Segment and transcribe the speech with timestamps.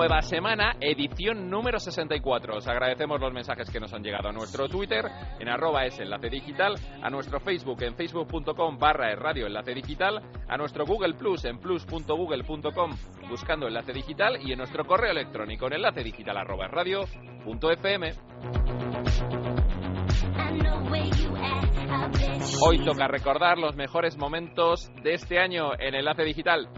[0.00, 2.56] Nueva semana, edición número 64.
[2.56, 5.04] Os agradecemos los mensajes que nos han llegado a nuestro Twitter,
[5.38, 10.56] en arroba es enlace digital, a nuestro Facebook en facebook.com barra radio enlace digital, a
[10.56, 12.92] nuestro Google Plus en plus.google.com
[13.28, 17.04] buscando enlace digital y en nuestro correo electrónico en enlace digital arroba radio
[17.44, 18.14] punto fm.
[22.66, 26.70] Hoy toca recordar los mejores momentos de este año en Enlace Digital.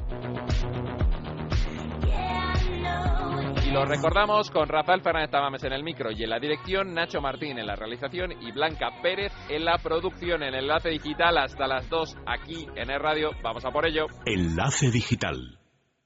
[3.73, 7.59] Lo recordamos con Rafael Fernández Tamames en el micro y en la dirección, Nacho Martín
[7.59, 12.19] en la realización y Blanca Pérez en la producción en Enlace Digital hasta las 2
[12.27, 13.31] aquí en el radio.
[13.43, 14.09] Vamos a por ello.
[14.27, 15.59] Enlace Digital.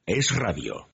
[0.06, 0.90] Es radio.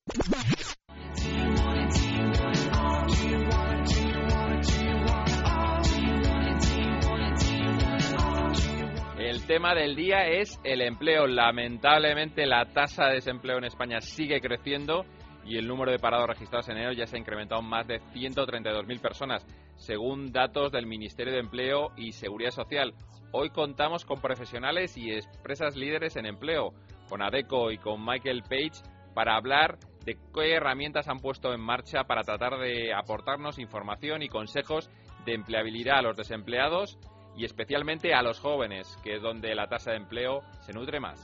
[9.18, 11.26] El tema del día es el empleo.
[11.26, 15.04] Lamentablemente la tasa de desempleo en España sigue creciendo
[15.44, 18.00] y el número de parados registrados en enero ya se ha incrementado en más de
[18.00, 22.94] 132.000 personas, según datos del Ministerio de Empleo y Seguridad Social.
[23.32, 26.72] Hoy contamos con profesionales y empresas líderes en empleo,
[27.08, 28.82] con ADECO y con Michael Page,
[29.14, 34.28] para hablar de qué herramientas han puesto en marcha para tratar de aportarnos información y
[34.28, 34.90] consejos
[35.24, 36.98] de empleabilidad a los desempleados
[37.36, 41.20] y especialmente a los jóvenes, que es donde la tasa de empleo se nutre más.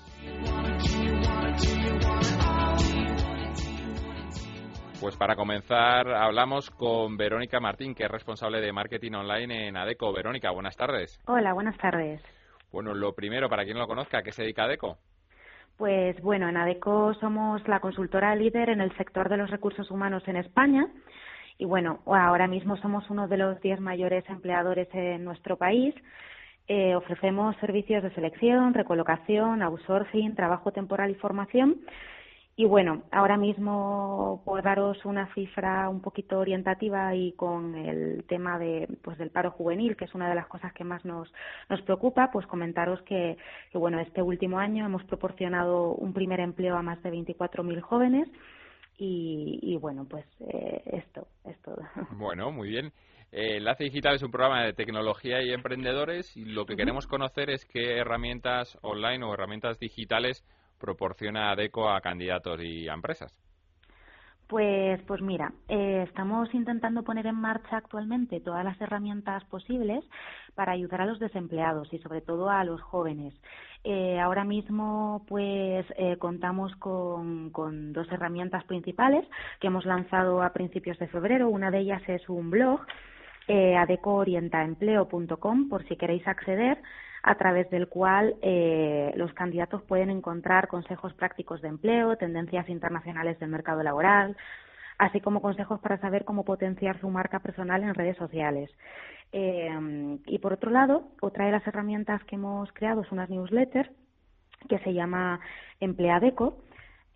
[5.01, 10.13] Pues para comenzar hablamos con Verónica Martín, que es responsable de marketing online en ADECO.
[10.13, 11.21] Verónica, buenas tardes.
[11.27, 12.21] Hola, buenas tardes.
[12.73, 14.99] Bueno, lo primero, para quien no lo conozca, ¿a qué se dedica ADECO?
[15.77, 20.25] Pues bueno, en ADECO somos la consultora líder en el sector de los recursos humanos
[20.27, 20.89] en España.
[21.59, 25.95] Y bueno, ahora mismo somos uno de los diez mayores empleadores en nuestro país.
[26.67, 31.83] Eh, ofrecemos servicios de selección, recolocación, outsourcing, trabajo temporal y formación.
[32.59, 38.59] Y bueno, ahora mismo por daros una cifra un poquito orientativa y con el tema
[38.59, 41.33] de pues del paro juvenil, que es una de las cosas que más nos
[41.69, 43.37] nos preocupa, pues comentaros que,
[43.71, 48.29] que bueno, este último año hemos proporcionado un primer empleo a más de 24.000 jóvenes
[48.97, 51.79] y, y bueno, pues eh, esto es todo.
[52.19, 52.87] Bueno, muy bien.
[53.31, 57.51] Eh, Enlace Digital es un programa de tecnología y emprendedores y lo que queremos conocer
[57.51, 60.45] es qué herramientas online o herramientas digitales
[60.79, 63.35] proporciona ADECO a candidatos y a empresas.
[64.49, 70.03] Pues, pues mira, eh, estamos intentando poner en marcha actualmente todas las herramientas posibles
[70.55, 73.35] para ayudar a los desempleados y sobre todo a los jóvenes.
[73.85, 79.29] Eh, ahora mismo, pues eh, contamos con, con dos herramientas principales
[79.61, 81.51] que hemos lanzado a principios de febrero.
[81.51, 82.81] Una de ellas es un blog,
[83.49, 86.81] eh, adecoorientaempleo.com, por si queréis acceder
[87.23, 93.39] a través del cual eh, los candidatos pueden encontrar consejos prácticos de empleo, tendencias internacionales
[93.39, 94.37] del mercado laboral,
[94.99, 98.71] así como consejos para saber cómo potenciar su marca personal en redes sociales.
[99.33, 103.93] Eh, y por otro lado, otra de las herramientas que hemos creado es una newsletter
[104.69, 105.41] que se llama
[105.81, 106.59] Empleadeco,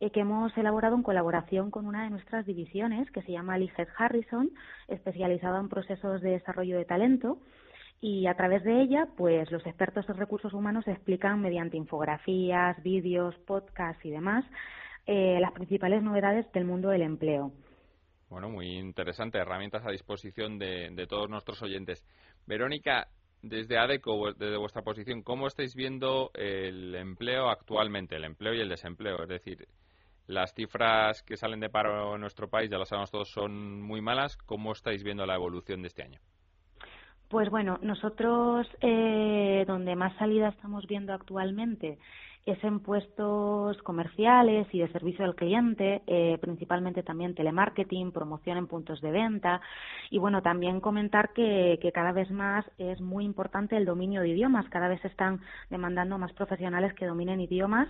[0.01, 3.89] eh, que hemos elaborado en colaboración con una de nuestras divisiones que se llama Liget
[3.97, 4.51] Harrison,
[4.89, 7.39] especializada en procesos de desarrollo de talento
[8.03, 13.37] y a través de ella, pues los expertos en recursos humanos explican mediante infografías, vídeos,
[13.47, 14.45] podcasts y demás
[15.07, 17.53] eh, las principales novedades del mundo del empleo.
[18.29, 22.05] Bueno, muy interesante, herramientas a disposición de, de todos nuestros oyentes.
[22.45, 23.07] Verónica,
[23.41, 28.69] desde ADECO, desde vuestra posición, ¿cómo estáis viendo el empleo actualmente, el empleo y el
[28.69, 29.23] desempleo?
[29.23, 29.69] Es decir,
[30.27, 34.01] las cifras que salen de paro en nuestro país, ya lo sabemos todos, son muy
[34.01, 34.37] malas.
[34.39, 36.19] ¿Cómo estáis viendo la evolución de este año?
[37.33, 41.99] Pues bueno, nosotros eh, donde más salida estamos viendo actualmente
[42.45, 48.67] es en puestos comerciales y de servicio al cliente, eh, principalmente también telemarketing, promoción en
[48.67, 49.63] puntos de venta.
[50.11, 54.29] Y bueno, también comentar que, que cada vez más es muy importante el dominio de
[54.29, 55.41] idiomas, cada vez se están
[55.71, 57.89] demandando más profesionales que dominen idiomas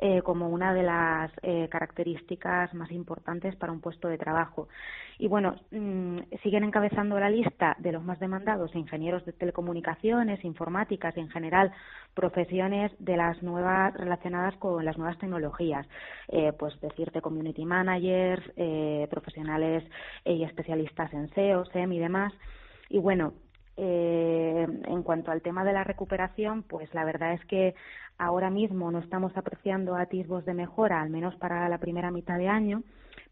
[0.00, 4.68] eh, como una de las eh, características más importantes para un puesto de trabajo.
[5.18, 11.16] Y bueno, mmm, siguen encabezando la lista de los más demandados ingenieros de telecomunicaciones, informáticas
[11.16, 11.72] y en general
[12.14, 15.86] profesiones de las nuevas relacionadas con las nuevas tecnologías,
[16.28, 19.84] eh, pues decirte community managers, eh, profesionales
[20.24, 22.32] y especialistas en SEO, SEM y demás.
[22.88, 23.32] Y bueno,
[23.80, 27.76] Eh, en cuanto al tema de la recuperación, pues la verdad es que
[28.18, 32.48] ahora mismo no estamos apreciando atisbos de mejora, al menos para la primera mitad de
[32.48, 32.82] año,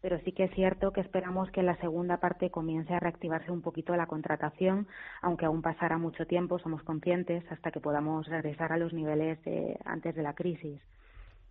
[0.01, 3.51] pero sí que es cierto que esperamos que en la segunda parte comience a reactivarse
[3.51, 4.87] un poquito la contratación,
[5.21, 9.77] aunque aún pasará mucho tiempo, somos conscientes, hasta que podamos regresar a los niveles de
[9.83, 10.79] antes de la crisis.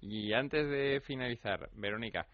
[0.00, 2.26] Y antes de finalizar, Verónica,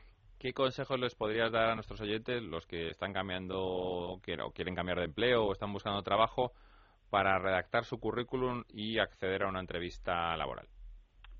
[0.42, 4.98] ¿qué consejos les podrías dar a nuestros oyentes, los que están cambiando o quieren cambiar
[4.98, 6.50] de empleo o están buscando trabajo,
[7.10, 10.66] para redactar su currículum y acceder a una entrevista laboral?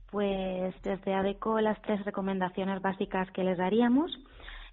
[0.08, 4.16] Pues desde ADECO las tres recomendaciones básicas que les daríamos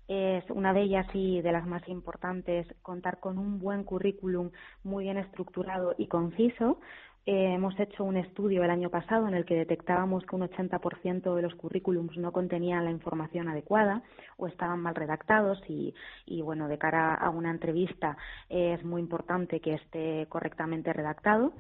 [0.08, 4.52] es una de ellas y de las más importantes contar con un buen currículum
[4.84, 6.80] muy bien estructurado y conciso.
[7.26, 11.36] Eh, hemos hecho un estudio el año pasado en el que detectábamos que un 80%
[11.36, 14.02] de los currículums no contenían la información adecuada
[14.38, 15.94] o estaban mal redactados y,
[16.26, 18.18] y bueno, de cara a una entrevista
[18.50, 21.54] es muy importante que esté correctamente redactado.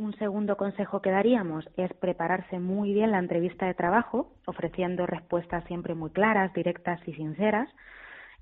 [0.00, 5.62] Un segundo consejo que daríamos es prepararse muy bien la entrevista de trabajo, ofreciendo respuestas
[5.64, 7.68] siempre muy claras, directas y sinceras.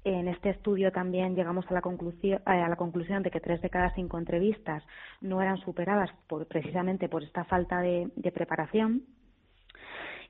[0.09, 3.69] En este estudio también llegamos a la conclusión, a la conclusión de que tres de
[3.69, 4.83] cada cinco entrevistas
[5.21, 6.09] no eran superadas
[6.49, 9.03] precisamente por esta falta de, preparación.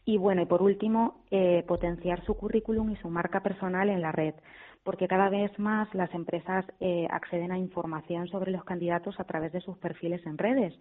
[0.05, 4.11] Y bueno, y por último, eh, potenciar su currículum y su marca personal en la
[4.11, 4.35] red
[4.89, 9.53] porque cada vez más las empresas eh, acceden a información sobre los candidatos a través
[9.53, 10.73] de sus perfiles en redes.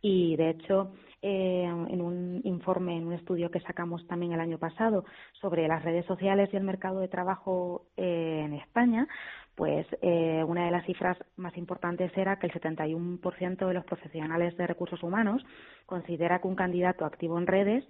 [0.00, 0.90] Y, de hecho,
[1.22, 5.04] eh, en un informe, en un estudio que sacamos también el año pasado
[5.40, 9.06] sobre las redes sociales y el mercado de trabajo eh, en España,
[9.54, 14.66] pues una de las cifras más importantes era que el 71% de los profesionales de
[14.66, 15.40] recursos humanos
[15.86, 17.84] considera que un candidato activo en redes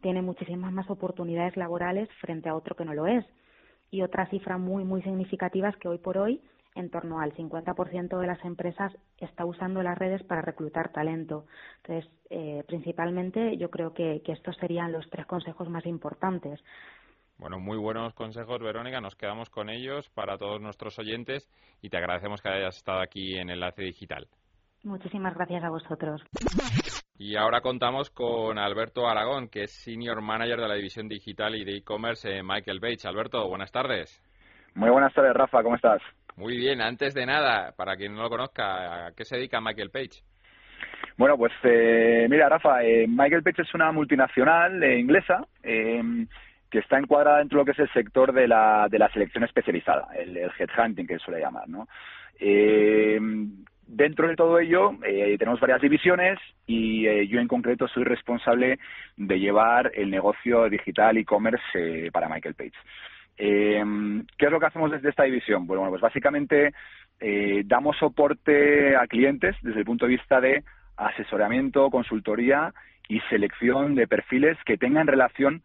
[0.00, 3.26] tiene muchísimas más oportunidades laborales frente a otro que no lo es
[3.90, 6.40] y otra cifra muy, muy significativa es que hoy por hoy
[6.74, 11.46] en torno al 50% de las empresas está usando las redes para reclutar talento.
[11.82, 16.60] Entonces, eh, principalmente yo creo que, que estos serían los tres consejos más importantes.
[17.36, 19.00] Bueno, muy buenos consejos, Verónica.
[19.00, 21.48] Nos quedamos con ellos para todos nuestros oyentes
[21.80, 24.28] y te agradecemos que hayas estado aquí en Enlace Digital.
[24.84, 26.22] Muchísimas gracias a vosotros.
[27.20, 31.64] Y ahora contamos con Alberto Aragón, que es Senior Manager de la División Digital y
[31.64, 33.08] de E-Commerce en Michael Page.
[33.08, 34.22] Alberto, buenas tardes.
[34.76, 35.64] Muy buenas tardes, Rafa.
[35.64, 36.00] ¿Cómo estás?
[36.36, 36.80] Muy bien.
[36.80, 40.22] Antes de nada, para quien no lo conozca, ¿a qué se dedica Michael Page?
[41.16, 46.98] Bueno, pues eh, mira, Rafa, eh, Michael Page es una multinacional eh, inglesa que está
[46.98, 50.36] encuadrada dentro de lo que es el sector de la, de la selección especializada, el,
[50.36, 51.88] el headhunting que suele llamar, ¿no?
[53.88, 58.78] Dentro de todo ello eh, tenemos varias divisiones y eh, yo en concreto soy responsable
[59.16, 62.74] de llevar el negocio digital e-commerce eh, para Michael Page.
[63.38, 65.66] ¿Qué es lo que hacemos desde esta división?
[65.66, 66.72] Bueno, pues básicamente
[67.64, 70.64] damos soporte a clientes desde el punto de vista de
[70.96, 72.74] asesoramiento, consultoría
[73.08, 75.62] y selección de perfiles que tengan relación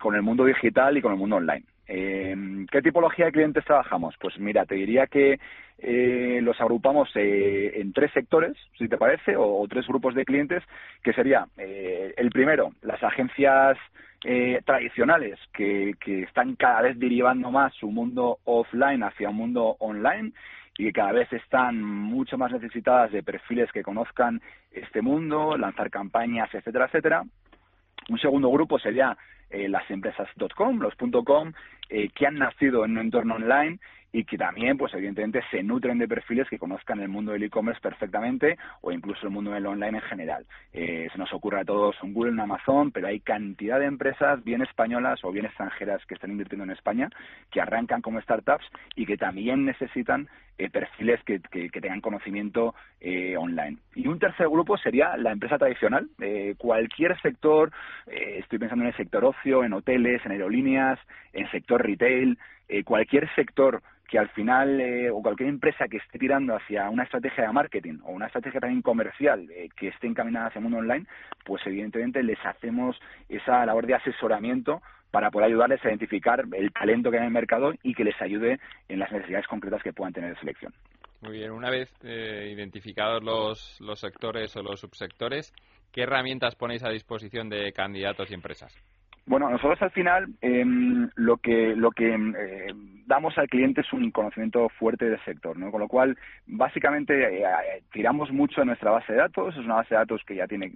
[0.00, 1.66] con el mundo digital y con el mundo online.
[1.86, 4.14] ¿Qué tipología de clientes trabajamos?
[4.20, 5.38] Pues mira, te diría que
[5.78, 10.62] eh, los agrupamos eh, en tres sectores, si te parece, o, tres grupos de clientes,
[11.02, 13.76] que sería eh, el primero, las agencias
[14.64, 20.30] tradicionales que, que están cada vez derivando más su mundo offline hacia un mundo online
[20.78, 24.40] y que cada vez están mucho más necesitadas de perfiles que conozcan
[24.70, 27.24] este mundo, lanzar campañas, etcétera, etcétera.
[28.10, 29.16] Un segundo grupo sería
[29.52, 30.94] las empresas .com, los
[31.24, 31.52] .com,
[31.88, 33.78] que han nacido en un entorno online
[34.12, 37.80] y que también, pues evidentemente, se nutren de perfiles que conozcan el mundo del e-commerce
[37.80, 40.46] perfectamente o incluso el mundo del online en general.
[40.72, 44.44] Eh, se nos ocurre a todos un Google, un Amazon, pero hay cantidad de empresas,
[44.44, 47.08] bien españolas o bien extranjeras, que están invirtiendo en España,
[47.50, 50.28] que arrancan como startups y que también necesitan
[50.58, 53.78] eh, perfiles que, que, tengan conocimiento eh, online.
[53.94, 56.08] Y un tercer grupo sería la empresa tradicional.
[56.58, 57.72] cualquier sector,
[58.06, 60.98] estoy pensando en el sector ocio, en hoteles, en aerolíneas,
[61.32, 62.38] en sector retail,
[62.84, 63.82] cualquier sector
[64.12, 67.98] que al final, eh, o cualquier empresa que esté tirando hacia una estrategia de marketing
[68.04, 71.06] o una estrategia también comercial eh, que esté encaminada hacia el mundo online,
[71.46, 74.82] pues evidentemente les hacemos esa labor de asesoramiento
[75.12, 78.20] para poder ayudarles a identificar el talento que hay en el mercado y que les
[78.20, 80.72] ayude en las necesidades concretas que puedan tener de selección.
[81.20, 85.52] Muy bien, una vez eh, identificados los, los sectores o los subsectores,
[85.92, 88.74] ¿qué herramientas ponéis a disposición de candidatos y empresas?
[89.24, 92.72] Bueno, nosotros al final em, lo que lo que eh,
[93.06, 95.70] damos al cliente es un conocimiento fuerte del sector, ¿no?
[95.70, 99.56] Con lo cual, básicamente eh, eh, tiramos mucho de nuestra base de datos.
[99.56, 100.72] Es una base de datos que ya tiene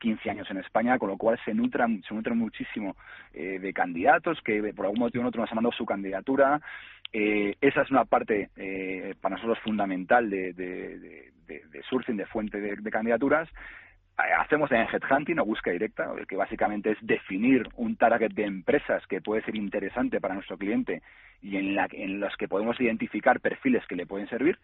[0.00, 2.96] 15 años en España, con lo cual se nutran se nutren muchísimo
[3.34, 6.60] de candidatos que por algún motivo u otro nos han mandado su candidatura.
[7.12, 8.48] esa es una parte
[9.20, 13.48] para nosotros fundamental de, de de, sourcing, de fuente de, candidaturas.
[14.18, 19.06] Eh, hacemos en headhunting o búsqueda directa, que básicamente es definir un target de empresas
[19.06, 21.02] que puede ser interesante para nuestro cliente
[21.42, 24.58] y en, la, en los que podemos identificar perfiles que le pueden servir.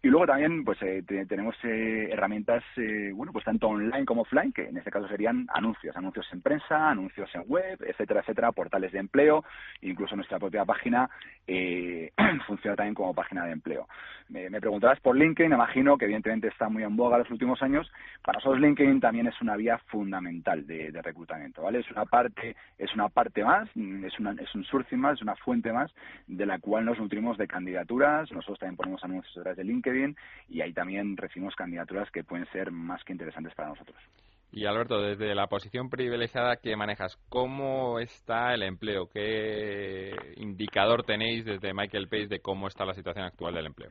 [0.00, 4.52] Y luego también pues eh, tenemos eh, herramientas, eh, bueno, pues tanto online como offline,
[4.52, 8.92] que en este caso serían anuncios, anuncios en prensa, anuncios en web, etcétera, etcétera, portales
[8.92, 9.44] de empleo,
[9.80, 11.10] incluso nuestra propia página
[11.48, 12.12] eh,
[12.46, 13.88] funciona también como página de empleo.
[14.28, 17.90] Me, me preguntarás por LinkedIn, imagino que evidentemente está muy en boga los últimos años.
[18.22, 21.80] Para nosotros LinkedIn también es una vía fundamental de, de reclutamiento, ¿vale?
[21.80, 25.34] Es una parte, es una parte más, es, una, es un sourcing más, es una
[25.34, 25.90] fuente más
[26.28, 28.30] de la cual nos nutrimos de candidaturas.
[28.30, 29.87] Nosotros también ponemos anuncios de LinkedIn
[30.48, 33.96] y ahí también recibimos candidaturas que pueden ser más que interesantes para nosotros.
[34.50, 39.08] Y Alberto, desde la posición privilegiada que manejas, ¿cómo está el empleo?
[39.08, 43.90] ¿Qué indicador tenéis desde Michael Pace de cómo está la situación actual del empleo?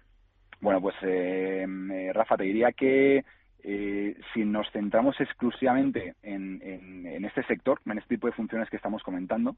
[0.60, 3.24] Bueno, pues eh, eh Rafa, te diría que
[3.70, 8.78] eh, si nos centramos exclusivamente en, en, este sector, en este tipo de funciones que
[8.78, 9.58] estamos comentando,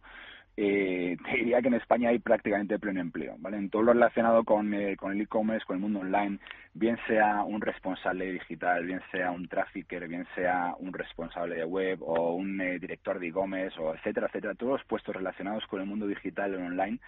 [0.58, 3.58] eh, te diría que en España hay prácticamente pleno empleo, ¿vale?
[3.58, 6.40] En todo lo relacionado con, eh, con el e-commerce, con el mundo online,
[6.74, 12.02] bien sea un responsable digital, bien sea un trafficker, bien sea un responsable de web
[12.02, 15.86] o un eh, director de e-commerce, o etcétera, etcétera, todos los puestos relacionados con el
[15.86, 17.00] mundo digital o online,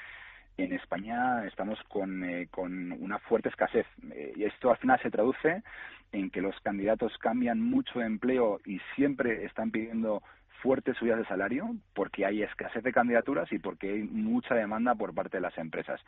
[0.57, 3.85] en España estamos con, eh, con una fuerte escasez.
[4.11, 5.63] Eh, y esto al final se traduce
[6.11, 10.21] en que los candidatos cambian mucho de empleo y siempre están pidiendo
[10.61, 15.13] fuertes subidas de salario porque hay escasez de candidaturas y porque hay mucha demanda por
[15.13, 15.99] parte de las empresas.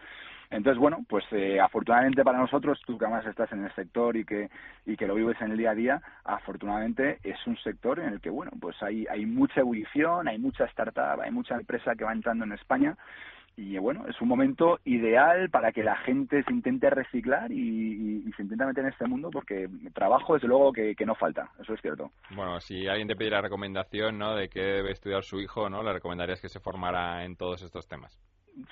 [0.50, 4.26] Entonces, bueno, pues eh, afortunadamente para nosotros, tú que además estás en el sector y
[4.26, 4.50] que,
[4.86, 8.22] y que lo vives en el día a día, afortunadamente es un sector en el
[8.22, 12.14] que, bueno, pues hay, hay mucha ebullición, hay mucha startup, hay mucha empresa que va
[12.14, 12.96] entrando en España
[13.56, 18.42] y bueno, es un momento ideal para que la gente se intente reciclar y, se
[18.42, 22.12] intente meter en este mundo porque trabajo desde luego que, no falta, eso es cierto.
[22.36, 24.36] Bueno, si alguien te pidiera recomendación ¿no?
[24.36, 25.84] de qué debe estudiar su hijo, ¿no?
[25.84, 28.20] le recomendarías que se formara en todos estos temas.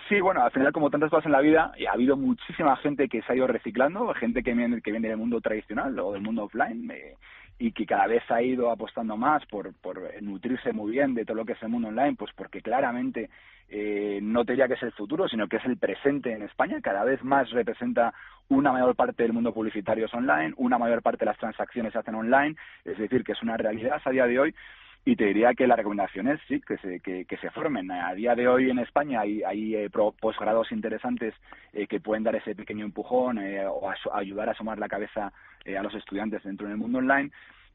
[0.07, 3.21] Sí, bueno, al final como tantas cosas en la vida, ha habido muchísima gente que
[3.21, 6.43] se ha ido reciclando, gente que viene, que viene del mundo tradicional o del mundo
[6.43, 7.15] offline, eh,
[7.59, 11.37] y que cada vez ha ido apostando más por, por nutrirse muy bien de todo
[11.37, 13.29] lo que es el mundo online, pues porque claramente
[13.69, 16.81] eh, no diría que es el futuro, sino que es el presente en España.
[16.81, 18.13] Cada vez más representa
[18.49, 21.99] una mayor parte del mundo publicitario es online, una mayor parte de las transacciones se
[21.99, 24.55] hacen online, es decir, que es una realidad a día de hoy.
[25.03, 27.89] Y te diría que la recomendación es sí, que se, que, se formen.
[27.89, 31.33] A día de hoy en España hay, hay eh, posgrados interesantes
[31.73, 35.33] eh, que pueden dar ese pequeño empujón eh, o ayudar a asomar la cabeza
[35.65, 37.31] a los estudiantes dentro del mundo online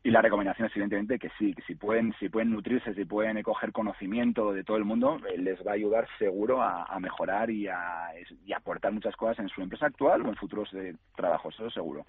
[0.07, 3.43] y la recomendación es evidentemente que sí, que si pueden, si pueden nutrirse, si pueden
[3.43, 7.67] coger conocimiento de todo el mundo, eh, les va a ayudar seguro a, mejorar y
[7.67, 8.13] a,
[8.45, 12.05] y aportar muchas cosas en su empresa actual o en futuros de trabajo, eso seguro.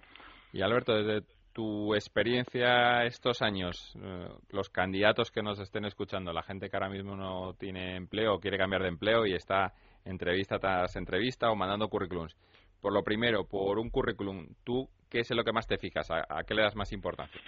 [0.53, 1.25] Y Alberto, desde
[1.57, 6.87] tu experiencia estos años, eh, los candidatos que nos estén escuchando, la gente que ahora
[6.87, 9.73] mismo no tiene empleo o quiere cambiar de empleo y está
[10.05, 12.37] entrevista tras entrevista o mandando currículums.
[12.79, 16.07] Por lo primero, por un currículum, ¿tú qué es lo que más te fijas?
[16.11, 17.41] a qué le das más importancia?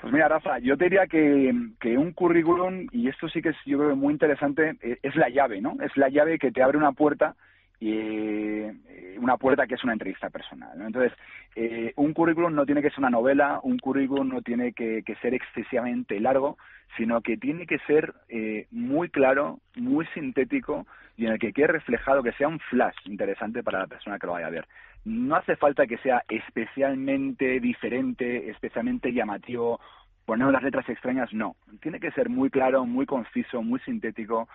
[0.00, 3.56] Pues mira, Rafa, yo te diría que, que un currículum, y esto sí que es
[3.66, 5.76] yo creo muy interesante, eh, es la llave, ¿no?
[5.82, 7.36] Es la llave que te abre una puerta
[7.82, 10.78] y eh, una puerta que es una entrevista personal.
[10.78, 10.86] ¿no?
[10.86, 11.12] Entonces,
[11.56, 15.16] eh, un currículum no tiene que ser una novela, un currículum no tiene que, que
[15.16, 16.58] ser excesivamente largo,
[16.96, 20.86] sino que tiene que ser eh, muy claro, muy sintético
[21.16, 24.28] y en el que quede reflejado, que sea un flash interesante para la persona que
[24.28, 24.68] lo vaya a ver.
[25.04, 29.80] No hace falta que sea especialmente diferente, especialmente llamativo,
[30.24, 31.56] poner las letras extrañas, no.
[31.80, 34.48] Tiene que ser muy claro, muy conciso, muy sintético.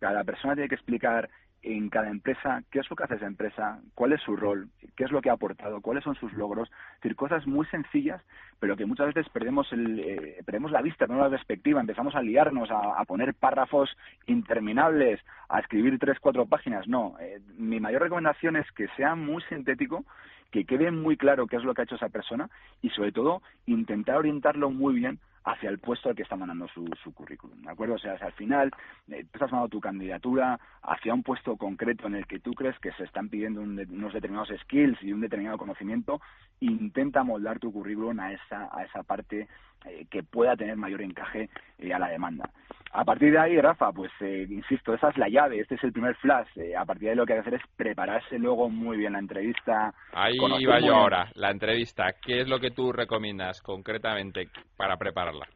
[0.00, 1.30] Cada persona tiene que explicar
[1.62, 5.04] en cada empresa, qué es lo que hace esa empresa, cuál es su rol, qué
[5.04, 8.20] es lo que ha aportado, cuáles son sus logros, es decir, cosas muy sencillas,
[8.58, 12.22] pero que muchas veces perdemos el, eh, perdemos la vista, no la perspectiva, empezamos a
[12.22, 18.56] liarnos, a, poner párrafos interminables, a escribir tres, cuatro páginas, no, eh, mi mayor recomendación
[18.56, 20.04] es que sea muy sintético,
[20.50, 22.50] que quede muy claro qué es lo que ha hecho esa persona
[22.82, 26.84] y sobre todo intentar orientarlo muy bien hacia el puesto al que está mandando su,
[27.12, 27.94] currículum, ¿de acuerdo?
[27.94, 28.70] O sea, al final
[29.08, 32.78] eh, tú estás mandando tu candidatura hacia un puesto concreto en el que tú crees
[32.78, 36.20] que se están pidiendo unos determinados skills y un determinado conocimiento,
[36.60, 39.48] intenta moldar tu currículum a esa, a esa parte
[39.86, 42.50] eh, que pueda tener mayor encaje eh, a la demanda.
[42.94, 45.92] A partir de ahí, Rafa, pues eh, insisto, esa es la llave, este es el
[45.92, 46.48] primer flash.
[46.76, 49.18] a partir de ahí lo que hay que hacer es prepararse luego muy bien la
[49.18, 49.94] entrevista.
[50.12, 52.12] Ahí iba yo ahora, la entrevista.
[52.20, 55.46] ¿Qué es lo que tú recomiendas concretamente para prepararla?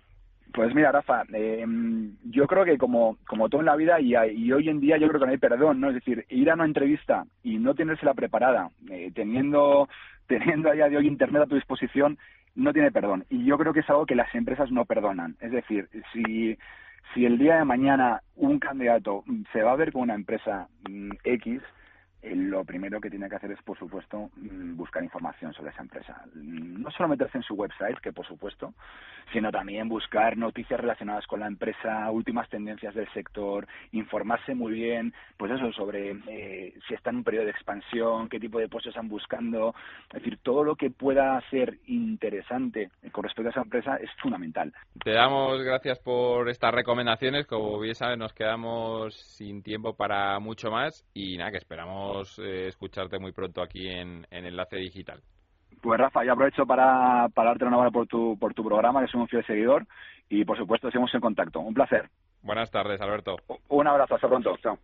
[0.54, 1.24] Pues mira, Rafa,
[2.24, 5.06] yo creo que como, como todo en la vida y, y, hoy en día yo
[5.08, 5.88] creo que no hay perdón, ¿no?
[5.88, 8.70] Es decir, ir a una entrevista y no tenérsela preparada,
[9.14, 9.88] teniendo
[10.26, 12.18] teniendo a día de hoy Internet a tu disposición,
[12.54, 13.24] no tiene perdón.
[13.28, 15.36] Y yo creo que es algo que las empresas no perdonan.
[15.40, 16.56] Es decir, si,
[17.12, 21.10] si el día de mañana un candidato se va a ver con una empresa mm,
[21.24, 21.62] X,
[22.34, 26.22] lo primero que tiene que hacer es, por supuesto, mm, buscar información sobre esa empresa.
[26.34, 28.74] Mm, no solo meterse en su website, que por supuesto,
[29.32, 35.12] sino también buscar noticias relacionadas con la empresa, últimas tendencias del sector, informarse muy bien,
[35.36, 38.90] pues eso, sobre eh, si está en un periodo de expansión, qué tipo de puestos
[38.90, 39.74] están buscando.
[40.10, 44.72] Es decir, todo lo que pueda ser interesante con respecto a esa empresa es fundamental.
[45.02, 47.46] Te damos gracias por estas recomendaciones.
[47.46, 52.68] Como bien sabes, nos quedamos sin tiempo para mucho más y nada, que esperamos eh,
[52.68, 55.20] escucharte muy pronto aquí en, Enlace Digital.
[55.82, 59.20] Pues Rafa, ya aprovecho para, para darte una por tu, por tu programa, que soy
[59.20, 59.86] un fiel seguidor,
[60.28, 61.60] y por supuesto seguimos en contacto.
[61.60, 62.08] Un placer.
[62.42, 63.36] Buenas tardes, Alberto.
[63.68, 64.56] Un abrazo, hasta pronto.
[64.62, 64.78] Chao.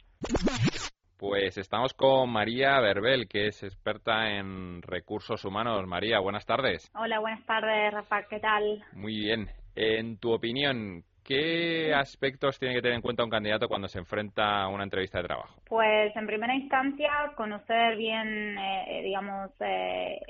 [1.22, 5.86] Pues estamos con María Verbel, que es experta en recursos humanos.
[5.86, 6.90] María, buenas tardes.
[6.96, 8.84] Hola, buenas tardes, Rafa, ¿qué tal?
[8.92, 9.48] Muy bien.
[9.76, 14.62] En tu opinión, ¿Qué aspectos tiene que tener en cuenta un candidato cuando se enfrenta
[14.62, 15.54] a una entrevista de trabajo?
[15.68, 20.20] Pues en primera instancia conocer bien, eh, digamos, eh,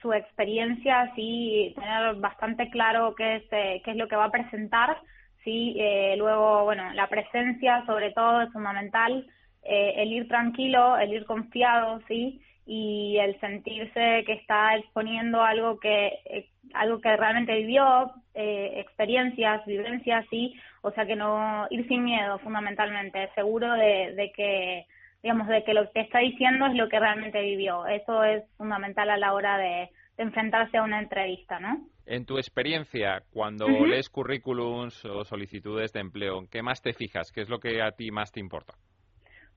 [0.00, 4.30] su experiencia, sí, tener bastante claro qué es, eh, qué es lo que va a
[4.30, 4.96] presentar,
[5.44, 5.76] sí,
[6.16, 9.26] luego, bueno, la presencia sobre todo es fundamental,
[9.62, 16.48] el ir tranquilo, el ir confiado, sí, y el sentirse que está exponiendo algo que
[16.74, 22.38] algo que realmente vivió, eh, experiencias, vivencias, sí, o sea que no ir sin miedo,
[22.40, 24.86] fundamentalmente, seguro de, que,
[25.22, 27.86] digamos, de que lo que está diciendo es lo que realmente vivió.
[27.86, 31.88] Eso es fundamental a la hora de, enfrentarse a una entrevista, ¿no?
[32.06, 37.32] En tu experiencia, cuando lees currículums o solicitudes de empleo, ¿qué más te fijas?
[37.32, 38.74] ¿Qué es lo que a ti más te importa?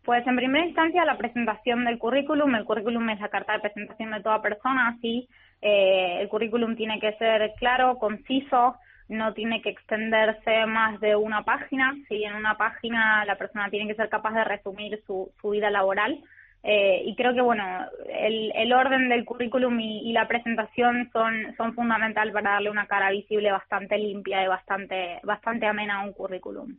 [0.07, 2.55] Pues en primera instancia la presentación del currículum.
[2.55, 5.27] El currículum es la carta de presentación de toda persona, sí.
[5.61, 8.77] Eh, el currículum tiene que ser claro, conciso,
[9.09, 11.93] no tiene que extenderse más de una página.
[12.07, 15.69] Si en una página la persona tiene que ser capaz de resumir su, su vida
[15.69, 16.23] laboral.
[16.63, 17.65] Eh, y creo que bueno,
[18.08, 22.88] el, el orden del currículum y, y, la presentación son, son fundamental para darle una
[22.88, 26.77] cara visible bastante limpia y bastante, bastante amena a un currículum.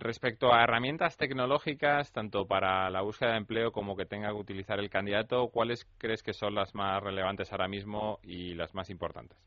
[0.00, 4.78] Respecto a herramientas tecnológicas, tanto para la búsqueda de empleo como que tenga que utilizar
[4.78, 9.38] el candidato, ¿cuáles crees que son las más relevantes ahora mismo y las más importantes?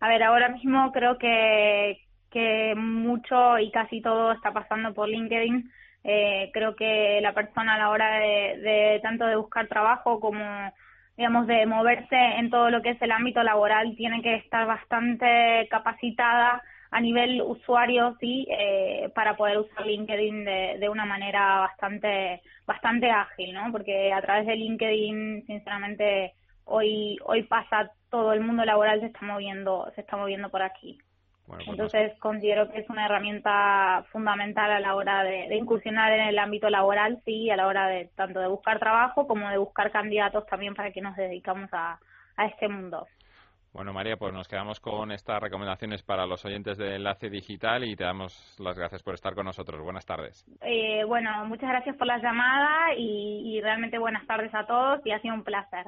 [0.00, 5.70] A ver, ahora mismo creo que, que mucho y casi todo está pasando por LinkedIn.
[6.04, 10.72] Eh, creo que la persona a la hora de, de tanto de buscar trabajo como
[11.20, 15.68] digamos, de moverse en todo lo que es el ámbito laboral, tiene que estar bastante
[15.70, 22.42] capacitada a nivel usuario, sí, eh, para poder usar LinkedIn de, de una manera bastante,
[22.66, 23.70] bastante ágil, ¿no?
[23.70, 29.24] Porque a través de LinkedIn, sinceramente, hoy, hoy pasa todo el mundo laboral se está
[29.24, 30.98] moviendo, se está moviendo por aquí.
[31.46, 36.28] Pues Entonces considero que es una herramienta fundamental a la hora de, de, incursionar en
[36.28, 39.90] el ámbito laboral, sí, a la hora de tanto de buscar trabajo como de buscar
[39.90, 41.98] candidatos también para que nos dedicamos a,
[42.36, 43.06] a este mundo.
[43.72, 47.94] Bueno, María, pues nos quedamos con estas recomendaciones para los oyentes de Enlace Digital y
[47.94, 49.80] te damos las gracias por estar con nosotros.
[49.80, 50.44] Buenas tardes.
[50.60, 55.12] Eh, bueno, muchas gracias por la llamada y, y realmente buenas tardes a todos y
[55.12, 55.86] ha sido un placer.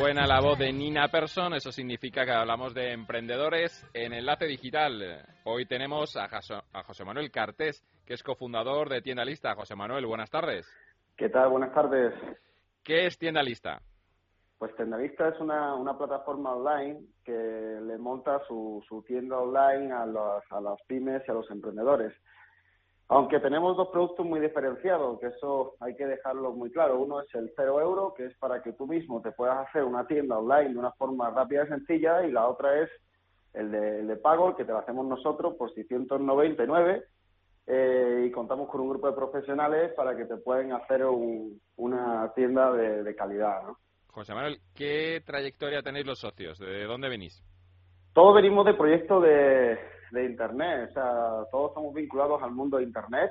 [0.00, 5.26] Buena la voz de Nina Persson, eso significa que hablamos de emprendedores en Enlace Digital.
[5.44, 6.28] Hoy tenemos a,
[6.84, 9.56] José Manuel Cartés, que es cofundador de Tienda Lista.
[9.56, 10.66] José Manuel, buenas tardes.
[11.16, 11.48] ¿Qué tal?
[11.48, 12.14] Buenas tardes.
[12.84, 13.80] ¿Qué es Tienda Lista?
[14.58, 17.32] Pues Tienda Lista es una, una plataforma online que
[17.82, 22.14] le monta su, su tienda online a, a las pymes y a los emprendedores.
[23.10, 27.00] Aunque tenemos dos productos muy diferenciados, que eso hay que dejarlo muy claro.
[27.00, 30.06] Uno es el cero euro, que es para que tú mismo te puedas hacer una
[30.06, 32.90] tienda online de una forma rápida y sencilla, y la otra es
[33.54, 37.02] el de, pago, que te lo hacemos nosotros por 699,
[37.66, 41.02] eh, y contamos con un grupo de profesionales para que te puedan hacer
[41.76, 43.62] una tienda de, calidad.
[43.62, 43.78] ¿no?
[44.08, 46.58] José Manuel, ¿qué trayectoria tenéis los socios?
[46.58, 47.42] ¿De dónde venís?
[48.12, 49.78] Todos venimos de proyectos de,
[50.10, 53.30] de Internet, o sea, todos estamos vinculados al mundo de Internet.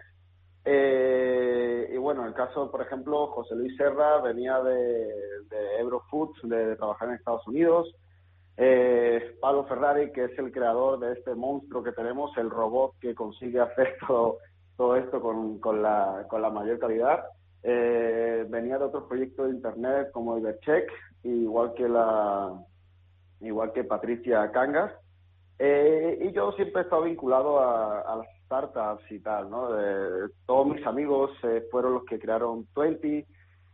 [0.66, 4.76] Eh, y bueno, en el caso, por ejemplo, José Luis Serra venía de,
[5.50, 7.96] de Eurofoods, de, trabajar en Estados Unidos.
[8.58, 13.16] Eh, Pablo Ferrari, que es el creador de este monstruo que tenemos, el robot que
[13.16, 14.40] consigue hacer todo,
[14.76, 17.24] todo esto con, con, la, con la mayor calidad.
[17.64, 20.90] Eh, venía de otros proyectos de Internet como Ibercheck,
[21.24, 22.54] igual que la
[23.42, 24.92] igual que Patricia Cangas.
[25.60, 29.70] Eh, y yo siempre he estado vinculado a, las startups y tal, ¿no?
[30.46, 33.26] todos mis amigos eh, fueron los que crearon Twenty.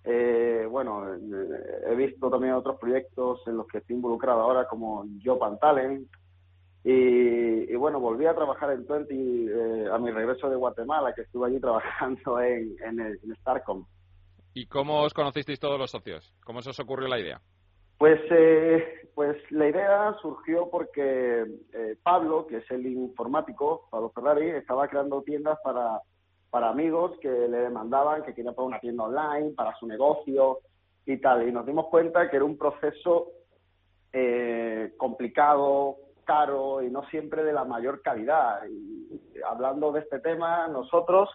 [0.06, 5.60] Eh, bueno, he visto también otros proyectos en los que estoy involucrado ahora, como Job
[5.60, 6.08] Talent.
[6.86, 9.48] Y, bueno, volví a trabajar en Twenty
[9.90, 13.86] a mi regreso de Guatemala, que estuve allí trabajando en, en, en Starcom.
[14.54, 16.34] ¿Y cómo os conocisteis todos los socios?
[16.44, 17.42] ¿Cómo se os ocurrió la idea?
[17.98, 24.50] Pues, eh, pues la idea surgió porque eh, Pablo, que es el informático, Pablo Ferrari,
[24.50, 26.02] estaba creando tiendas para,
[26.50, 30.60] para amigos que le demandaban que querían poner una tienda online para su negocio
[31.06, 31.48] y tal.
[31.48, 33.32] Y nos dimos cuenta que era un proceso
[34.12, 38.62] eh, complicado, caro y no siempre de la mayor calidad.
[38.68, 41.30] Y hablando de este tema, nosotros,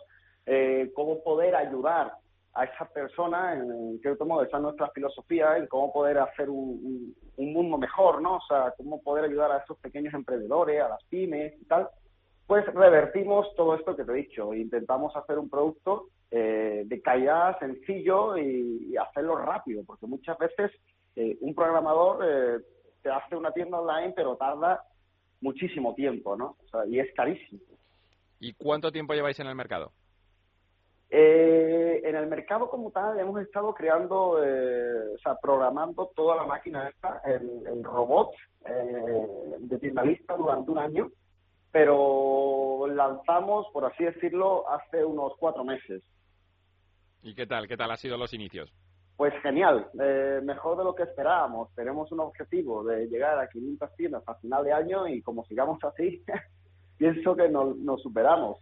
[0.94, 2.14] cómo poder ayudar
[2.59, 7.14] a esas personas, en qué modo, esa es nuestra filosofía, en cómo poder hacer un,
[7.37, 8.37] mundo mejor, ¿no?
[8.37, 11.88] O sea, cómo poder ayudar a esos pequeños emprendedores, a las pymes y tal.
[12.49, 14.53] Pues revertimos todo esto que te he dicho.
[14.55, 20.73] Intentamos hacer un producto eh, de calidad, sencillo y, hacerlo rápido, porque muchas veces
[21.14, 22.64] eh, un programador eh,
[23.03, 24.83] te hace una tienda online, pero tarda
[25.40, 26.57] muchísimo tiempo, ¿no?
[26.64, 27.61] O sea, y es carísimo.
[28.40, 29.92] ¿Y cuánto tiempo lleváis en el mercado?
[31.11, 36.44] Eh, en el mercado como tal hemos estado creando, eh, o sea, programando toda la
[36.44, 38.33] máquina esta, el, robot
[38.66, 39.27] eh,
[39.59, 41.11] de tiendalista durante un año,
[41.73, 46.03] pero lanzamos, por así decirlo, hace unos cuatro meses.
[47.23, 47.66] ¿Y qué tal?
[47.68, 48.71] ¿Qué tal han sido los inicios?
[49.16, 51.75] Pues genial, eh, mejor de lo que esperábamos.
[51.75, 55.83] Tenemos un objetivo de llegar a 500 tiendas a final de año y como sigamos
[55.83, 56.23] así,
[56.99, 58.59] pienso que nos superamos.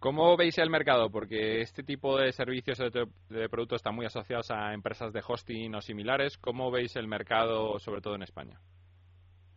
[0.00, 1.10] ¿Cómo veis el mercado?
[1.10, 5.80] Porque este tipo de servicios de, productos están muy asociados a empresas de hosting o
[5.80, 6.38] similares.
[6.38, 8.60] ¿Cómo veis el mercado, sobre todo en España?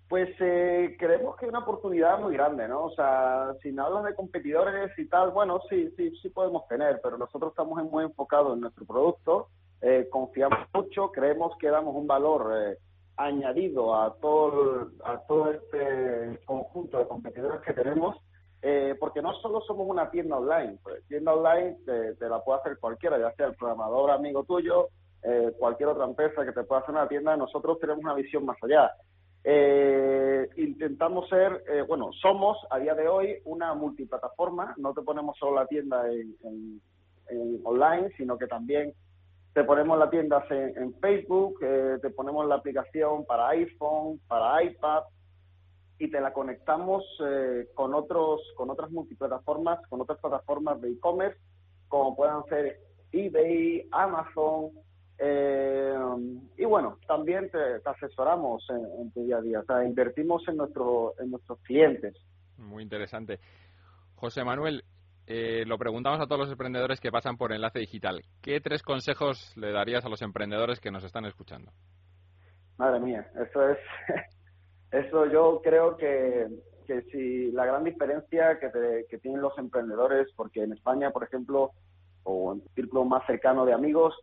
[0.10, 2.86] Pues eh, creemos que hay una oportunidad muy grande, ¿no?
[2.86, 7.00] O sea, si no hablas de competidores y tal, bueno, sí, sí, sí podemos tener,
[7.04, 9.48] pero nosotros estamos muy enfocados en nuestro producto,
[9.80, 12.78] eh, confiamos mucho, creemos que damos un valor eh,
[13.16, 18.18] añadido a todo, a todo este conjunto de competidores que tenemos
[18.64, 22.78] eh, porque no solo somos una tienda online, pues tienda online te, la puede hacer
[22.78, 24.90] cualquiera, ya sea el programador amigo tuyo,
[25.24, 28.58] eh, cualquier otra empresa que te pueda hacer una tienda, nosotros tenemos una visión más
[28.62, 28.92] allá.
[29.44, 35.56] Eh, intentamos ser, bueno, somos a día de hoy una multiplataforma, no te ponemos solo
[35.56, 36.80] la tienda en,
[37.64, 38.94] online, sino que también
[39.54, 45.04] te ponemos la tienda en, en Facebook, te ponemos la aplicación para iPhone, para iPad,
[46.02, 51.40] y te la conectamos eh, con otros con otras multiplataformas, con otras plataformas de e-commerce,
[51.88, 52.80] como puedan ser
[53.12, 54.72] eBay, Amazon,
[55.20, 55.94] eh,
[56.58, 61.14] y bueno, también te, asesoramos en, tu día a día, o sea, invertimos en, nuestro,
[61.20, 62.16] en nuestros clientes.
[62.58, 63.40] Muy interesante.
[64.16, 64.84] José Manuel,
[65.28, 68.24] eh, lo preguntamos a todos los emprendedores que pasan por Enlace Digital.
[68.42, 71.72] ¿Qué tres consejos le darías a los emprendedores que nos están escuchando?
[72.80, 73.78] Madre mía, eso es
[74.92, 76.48] Eso yo creo que,
[76.86, 81.72] que si la gran diferencia que, que tienen los emprendedores, porque en España, por ejemplo,
[82.24, 84.16] o en tu círculo más cercano de amigos,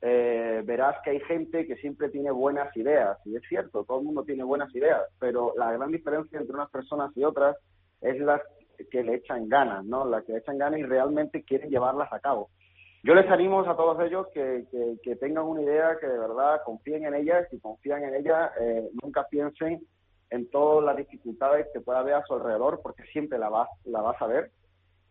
[0.00, 3.18] eh, verás que hay gente que siempre tiene buenas ideas.
[3.24, 6.70] Y es cierto, todo el mundo tiene buenas ideas, pero la gran diferencia entre unas
[6.70, 7.56] personas y otras
[8.00, 8.40] es las
[8.90, 10.04] que le echan ganas, ¿no?
[10.04, 12.50] Las que le echan ganas y realmente quieren llevarlas a cabo.
[13.02, 14.64] Yo les animo a todos ellos que,
[15.02, 18.88] que, tengan una idea, que de verdad confíen en ella, si confían en ella, eh,
[19.02, 19.80] nunca piensen
[20.30, 24.00] en todas las dificultades que pueda haber a su alrededor, porque siempre la vas, la
[24.00, 24.50] vas a ver.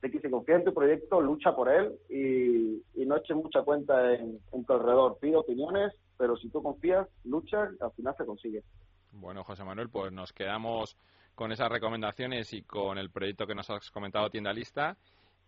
[0.02, 4.14] De que si confía en tu proyecto, lucha por él y, no eches mucha cuenta
[4.14, 5.18] en, tu alrededor.
[5.20, 8.64] Pide opiniones, pero si tú confías, lucha, al final se consigue.
[9.12, 10.98] Bueno, José Manuel, pues nos quedamos
[11.34, 14.98] con esas recomendaciones y con el proyecto que nos has comentado, Tienda Lista.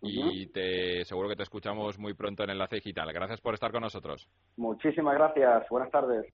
[0.02, 3.12] Y te, seguro que te escuchamos muy pronto en Enlace Digital.
[3.12, 4.26] Gracias por estar con nosotros.
[4.56, 5.68] Muchísimas gracias.
[5.68, 6.26] Buenas tardes.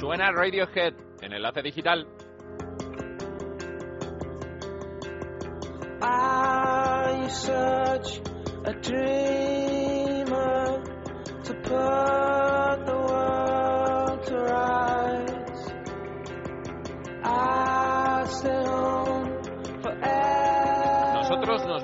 [0.00, 2.06] Suena Radiohead en Enlace Digital.